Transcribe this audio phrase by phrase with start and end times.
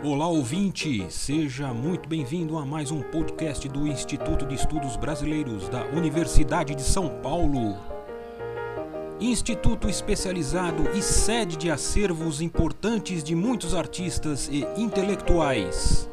[0.00, 5.86] Olá ouvinte, seja muito bem-vindo a mais um podcast do Instituto de Estudos Brasileiros da
[5.86, 7.76] Universidade de São Paulo.
[9.20, 16.08] Instituto especializado e sede de acervos importantes de muitos artistas e intelectuais.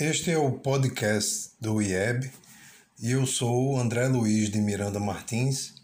[0.00, 2.30] Este é o podcast do IEB
[3.00, 5.81] e eu sou André Luiz de Miranda Martins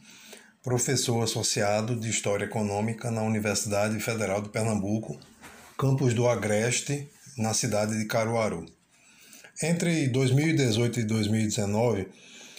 [0.68, 5.18] professor associado de História Econômica na Universidade Federal de Pernambuco,
[5.78, 8.66] campus do Agreste, na cidade de Caruaru.
[9.62, 12.08] Entre 2018 e 2019,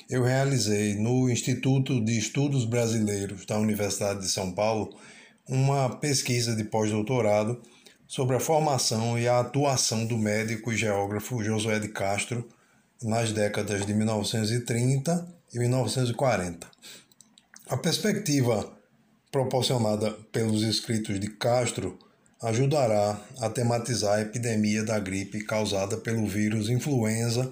[0.10, 4.90] eu realizei no Instituto de Estudos Brasileiros da Universidade de São Paulo
[5.48, 7.62] uma pesquisa de pós-doutorado
[8.08, 12.50] sobre a formação e a atuação do médico e geógrafo Josué de Castro
[13.04, 16.68] nas décadas de 1930 e 1940
[17.70, 18.68] a perspectiva
[19.32, 22.00] proporcionada pelos escritos de Castro
[22.42, 27.52] ajudará a tematizar a epidemia da gripe causada pelo vírus influenza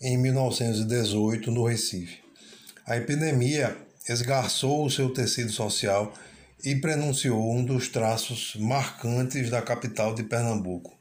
[0.00, 2.20] em 1918 no Recife.
[2.86, 3.76] A epidemia
[4.08, 6.14] esgarçou o seu tecido social
[6.64, 10.98] e prenunciou um dos traços marcantes da capital de Pernambuco.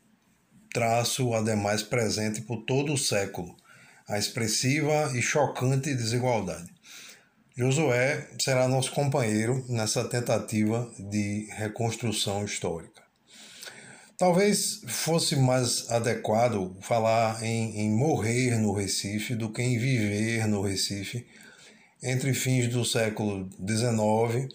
[0.74, 3.56] Traço, ademais, presente por todo o século,
[4.10, 6.79] a expressiva e chocante desigualdade.
[7.60, 13.04] Josué será nosso companheiro nessa tentativa de reconstrução histórica.
[14.18, 20.62] Talvez fosse mais adequado falar em, em, morrer no Recife do que em viver no
[20.62, 21.28] Recife
[22.02, 24.48] entre fins do século XIX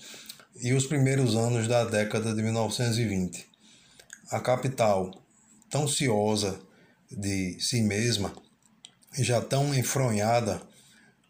[0.63, 3.47] e os primeiros anos da década de 1920.
[4.31, 5.11] A capital,
[5.69, 6.59] tão ciosa
[7.11, 8.35] de si mesma,
[9.19, 10.63] já tão enfronhada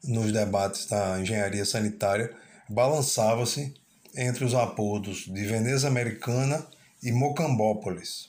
[0.06, 2.30] nos debates da engenharia sanitária,
[2.68, 3.74] balançava-se
[4.16, 6.66] entre os apodos de Veneza Americana
[7.02, 8.28] e Mocambópolis.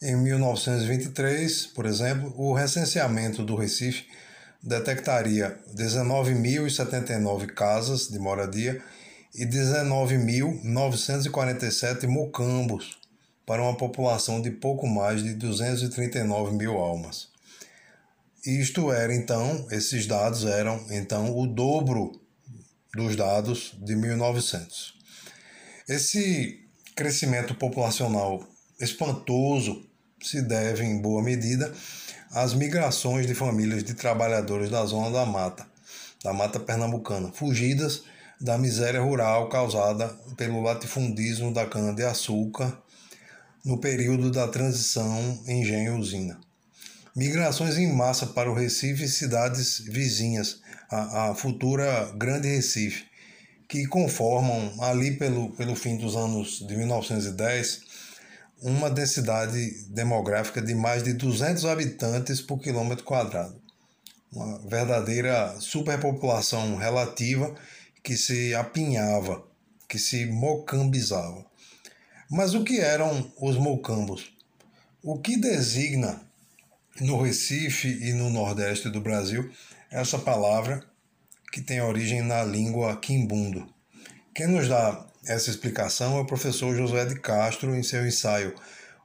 [0.00, 4.06] Em 1923, por exemplo, o recenseamento do Recife
[4.62, 8.80] detectaria 19.079 casas de moradia
[9.34, 12.96] e 19.947 mocambos,
[13.44, 17.28] para uma população de pouco mais de 239 mil almas.
[18.46, 22.20] Isto era então, esses dados eram então o dobro
[22.94, 24.94] dos dados de 1900.
[25.88, 28.46] Esse crescimento populacional
[28.80, 29.84] espantoso
[30.22, 31.72] se deve, em boa medida,
[32.30, 35.66] às migrações de famílias de trabalhadores da zona da mata,
[36.22, 38.04] da mata pernambucana, fugidas
[38.40, 42.80] da miséria rural causada pelo latifundismo da cana-de-açúcar
[43.64, 46.38] no período da transição engenho-usina
[47.14, 50.60] migrações em massa para o Recife e cidades vizinhas,
[50.90, 53.04] a, a futura Grande Recife,
[53.68, 57.88] que conformam ali pelo, pelo fim dos anos de 1910
[58.60, 63.60] uma densidade demográfica de mais de 200 habitantes por quilômetro quadrado.
[64.32, 67.54] Uma verdadeira superpopulação relativa
[68.02, 69.44] que se apinhava,
[69.88, 71.46] que se mocambizava.
[72.30, 74.32] Mas o que eram os mocambos?
[75.02, 76.27] O que designa
[77.00, 79.50] no Recife e no Nordeste do Brasil
[79.90, 80.84] essa palavra
[81.52, 83.66] que tem origem na língua quimbundo.
[84.34, 88.54] Quem nos dá essa explicação é o professor José de Castro em seu ensaio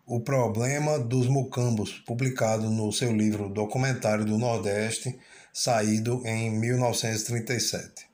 [0.05, 5.17] O Problema dos Mucambos, publicado no seu livro Documentário do Nordeste,
[5.53, 8.07] saído em 1937.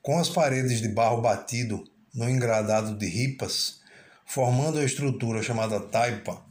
[0.00, 1.84] Com as paredes de barro batido
[2.14, 3.80] no engradado de ripas,
[4.24, 6.44] formando a estrutura chamada taipa,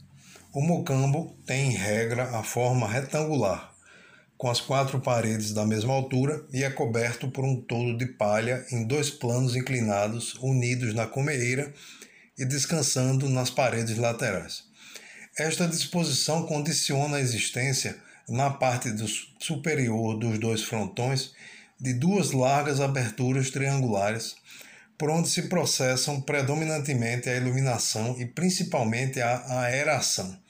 [0.54, 3.74] o mocambo tem, em regra, a forma retangular,
[4.38, 8.64] com as quatro paredes da mesma altura e é coberto por um toldo de palha
[8.70, 11.74] em dois planos inclinados unidos na comeira
[12.38, 14.62] e descansando nas paredes laterais.
[15.36, 17.96] Esta disposição condiciona a existência,
[18.28, 19.08] na parte do
[19.40, 21.32] superior dos dois frontões,
[21.80, 24.36] de duas largas aberturas triangulares,
[24.96, 30.43] por onde se processam predominantemente a iluminação e principalmente a aeração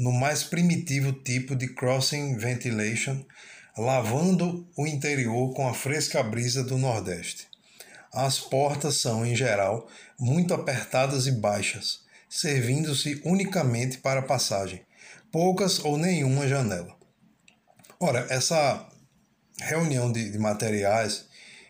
[0.00, 3.22] no mais primitivo tipo de crossing ventilation,
[3.76, 7.46] lavando o interior com a fresca brisa do Nordeste.
[8.10, 9.86] As portas são, em geral,
[10.18, 12.00] muito apertadas e baixas,
[12.30, 14.80] servindo-se unicamente para passagem,
[15.30, 16.96] poucas ou nenhuma janela.
[18.00, 18.88] Ora, essa
[19.58, 21.26] reunião de, de materiais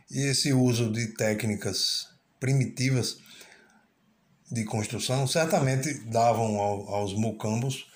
[0.08, 2.06] e esse uso de técnicas
[2.38, 3.18] primitivas
[4.52, 7.89] de construção certamente davam ao, aos mucambos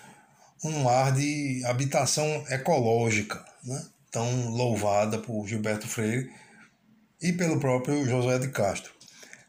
[0.65, 3.85] um ar de habitação ecológica, né?
[4.11, 6.31] tão louvada por Gilberto Freire
[7.21, 8.93] e pelo próprio José de Castro.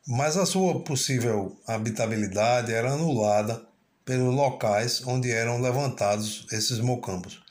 [0.08, 3.66] mas a sua possível habitabilidade era anulada
[4.04, 7.44] pelos locais onde eram levantados esses mocambos,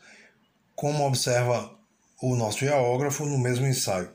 [0.76, 1.76] como observa
[2.22, 4.12] o nosso geógrafo no mesmo ensaio.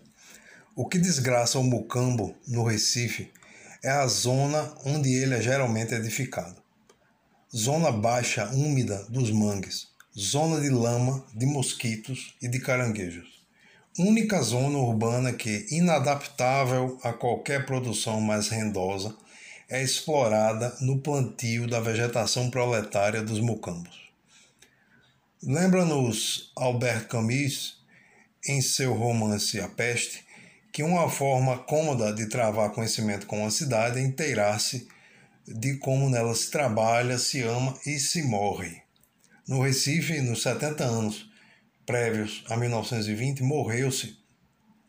[0.73, 3.29] O que desgraça o mocambo no Recife
[3.83, 6.55] é a zona onde ele é geralmente edificado.
[7.55, 9.87] Zona baixa úmida dos mangues,
[10.17, 13.39] zona de lama, de mosquitos e de caranguejos
[13.99, 19.15] única zona urbana que, inadaptável a qualquer produção mais rendosa,
[19.67, 24.09] é explorada no plantio da vegetação proletária dos mucambos.
[25.43, 27.77] Lembra-nos Albert Camus,
[28.47, 30.25] em seu romance A Peste,
[30.71, 34.87] que uma forma cômoda de travar conhecimento com a cidade é inteirar-se
[35.55, 38.83] de como nela se trabalha, se ama e se morre.
[39.47, 41.29] No Recife, nos 70 anos
[41.85, 44.15] prévios a 1920, morreu-se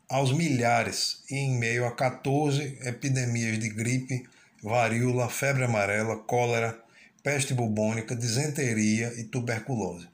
[0.09, 4.29] aos milhares e em meio a 14 epidemias de gripe,
[4.63, 6.79] varíola, febre amarela, cólera,
[7.23, 10.09] peste bubônica, disenteria e tuberculose.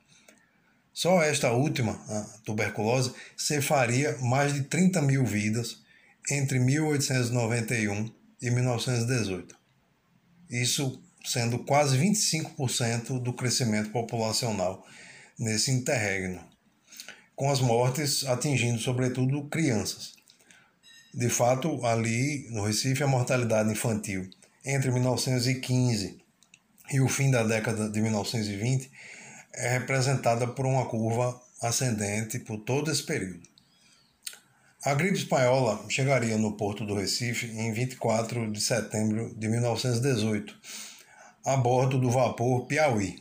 [0.92, 5.82] Só esta última, a tuberculose, cefaria mais de 30 mil vidas
[6.31, 8.10] entre 1891
[8.40, 9.65] e 1918.
[10.50, 14.87] Isso sendo quase 25% do crescimento populacional
[15.38, 16.40] nesse interregno
[17.37, 20.14] com as mortes atingindo sobretudo crianças.
[21.12, 24.28] De fato, ali no Recife, a mortalidade infantil
[24.64, 26.19] entre 1915
[26.92, 28.90] e o fim da década de 1920
[29.52, 33.56] é representada por uma curva ascendente por todo esse período.
[34.87, 40.56] A gripe espanhola chegaria no porto do Recife em 24 de setembro de 1918,
[41.44, 43.17] a bordo do vapor Piauí.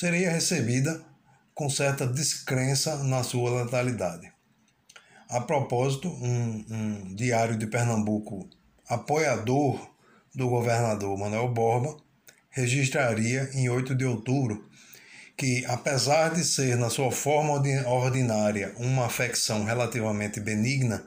[0.00, 1.06] Seria recebida
[1.54, 4.28] com certa descrença na sua letalidade.
[5.28, 8.50] A propósito, um, um diário de Pernambuco
[8.88, 9.78] apoiador
[10.34, 11.96] do governador Manuel Borba
[12.50, 14.68] registraria em 8 de outubro
[15.40, 17.54] que, apesar de ser na sua forma
[17.88, 21.02] ordinária uma afecção relativamente benigna,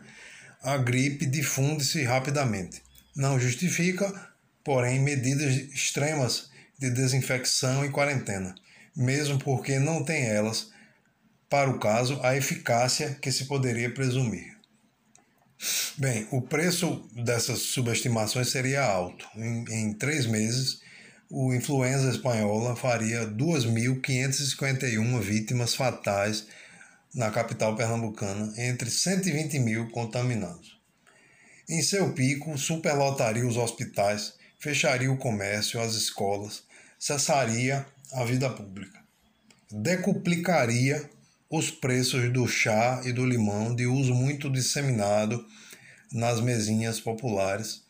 [0.64, 2.82] a gripe difunde-se rapidamente.
[3.16, 4.12] Não justifica,
[4.64, 6.50] porém, medidas extremas
[6.80, 8.56] de desinfecção e quarentena
[8.96, 10.72] mesmo porque não tem elas,
[11.50, 14.54] para o caso, a eficácia que se poderia presumir.
[15.98, 19.28] Bem, o preço dessas subestimações seria alto.
[19.36, 20.82] Em, em três meses,
[21.36, 26.46] o influenza espanhola faria 2.551 vítimas fatais
[27.12, 30.80] na capital pernambucana, entre 120 mil contaminados.
[31.68, 36.62] Em seu pico, superlotaria os hospitais, fecharia o comércio, as escolas,
[37.00, 39.00] cessaria a vida pública.
[39.72, 41.10] Decuplicaria
[41.50, 45.44] os preços do chá e do limão de uso muito disseminado
[46.12, 47.82] nas mesinhas populares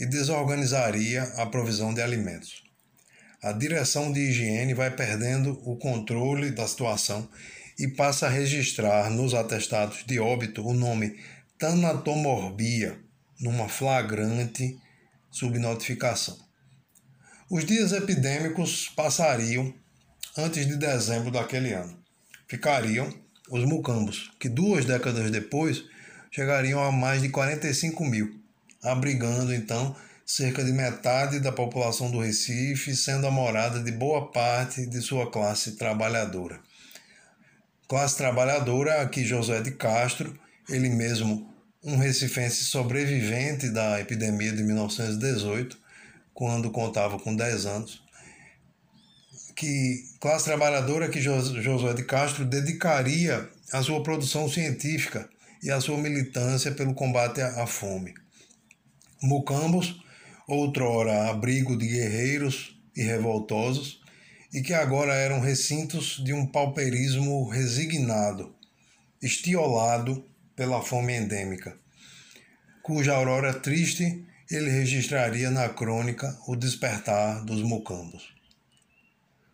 [0.00, 2.66] e desorganizaria a provisão de alimentos.
[3.42, 7.28] A direção de higiene vai perdendo o controle da situação
[7.78, 11.16] e passa a registrar nos atestados de óbito o nome
[11.56, 12.98] tanatomorbia,
[13.40, 14.76] numa flagrante
[15.30, 16.36] subnotificação.
[17.48, 19.72] Os dias epidêmicos passariam
[20.36, 21.96] antes de dezembro daquele ano.
[22.48, 23.08] Ficariam
[23.50, 25.84] os mucambos, que duas décadas depois
[26.30, 28.40] chegariam a mais de 45 mil,
[28.82, 29.96] abrigando então
[30.28, 35.30] cerca de metade da população do Recife, sendo a morada de boa parte de sua
[35.30, 36.60] classe trabalhadora.
[37.88, 40.38] Classe trabalhadora a que José de Castro,
[40.68, 41.50] ele mesmo
[41.82, 45.78] um recifense sobrevivente da epidemia de 1918,
[46.34, 48.02] quando contava com 10 anos,
[49.56, 55.26] que classe trabalhadora que Josué de Castro dedicaria a sua produção científica
[55.62, 58.12] e a sua militância pelo combate à fome.
[59.22, 59.98] Mucambos,
[60.48, 64.00] outrora abrigo de guerreiros e revoltosos,
[64.52, 68.54] e que agora eram recintos de um pauperismo resignado,
[69.22, 70.24] estiolado
[70.56, 71.76] pela fome endêmica,
[72.82, 78.34] cuja aurora triste ele registraria na crônica o despertar dos mucambos.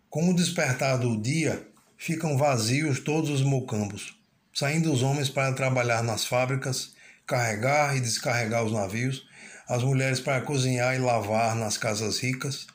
[0.09, 4.17] Com o despertar do dia, ficam vazios todos os mucambos,
[4.53, 6.93] saindo os homens para trabalhar nas fábricas,
[7.27, 9.27] carregar e descarregar os navios,
[9.67, 12.67] as mulheres para cozinhar e lavar nas casas ricas,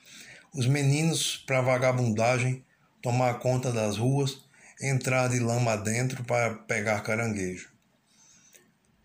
[0.52, 2.64] os meninos para vagabundagem,
[3.00, 4.38] tomar conta das ruas,
[4.80, 7.68] entrar de lama dentro para pegar caranguejo.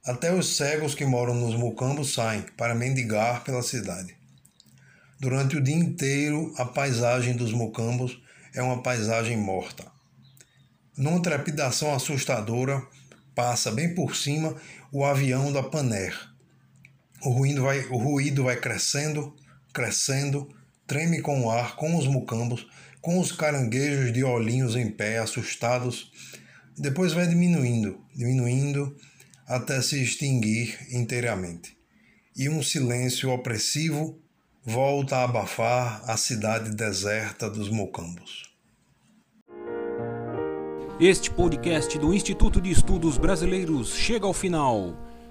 [0.06, 4.15] Até os cegos que moram nos mucambos saem para mendigar pela cidade.
[5.20, 8.22] Durante o dia inteiro, a paisagem dos mucambos
[8.54, 9.86] é uma paisagem morta.
[10.98, 12.86] Numa trepidação assustadora,
[13.34, 14.56] passa bem por cima
[14.92, 16.35] o avião da Paner.
[17.25, 19.36] O ruído vai, o ruído vai crescendo,
[19.74, 20.48] crescendo,
[20.86, 22.67] treme com o ar, com os mucambos,
[23.01, 26.12] com os caranguejos de olhinhos em pé, assustados.
[26.77, 28.96] Depois vai diminuindo, diminuindo,
[29.48, 31.75] até se extinguir inteiramente.
[32.38, 34.22] E um silêncio opressivo
[34.63, 38.53] volta a abafar a cidade deserta dos Mocambos.
[41.00, 45.04] Este podcast do Instituto de Estudos Brasileiros chega ao final.